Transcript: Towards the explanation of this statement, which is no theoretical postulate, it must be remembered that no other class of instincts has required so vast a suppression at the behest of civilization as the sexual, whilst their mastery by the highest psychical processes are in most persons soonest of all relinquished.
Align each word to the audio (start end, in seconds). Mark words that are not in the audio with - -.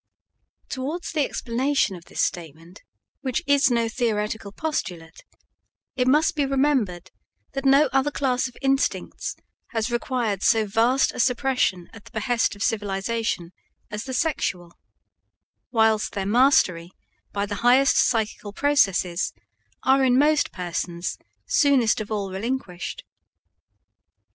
Towards 0.69 1.11
the 1.11 1.23
explanation 1.23 1.95
of 1.95 2.05
this 2.05 2.21
statement, 2.21 2.81
which 3.21 3.43
is 3.45 3.69
no 3.69 3.87
theoretical 3.87 4.51
postulate, 4.51 5.23
it 5.95 6.07
must 6.07 6.35
be 6.35 6.43
remembered 6.43 7.11
that 7.53 7.65
no 7.65 7.85
other 7.93 8.09
class 8.09 8.47
of 8.47 8.57
instincts 8.63 9.35
has 9.73 9.91
required 9.91 10.41
so 10.41 10.65
vast 10.65 11.11
a 11.11 11.19
suppression 11.19 11.87
at 11.93 12.05
the 12.05 12.09
behest 12.09 12.55
of 12.55 12.63
civilization 12.63 13.51
as 13.91 14.05
the 14.05 14.13
sexual, 14.15 14.73
whilst 15.69 16.13
their 16.13 16.25
mastery 16.25 16.89
by 17.31 17.45
the 17.45 17.61
highest 17.61 17.95
psychical 17.97 18.53
processes 18.53 19.33
are 19.83 20.03
in 20.03 20.17
most 20.17 20.51
persons 20.51 21.19
soonest 21.45 22.01
of 22.01 22.11
all 22.11 22.31
relinquished. 22.31 23.03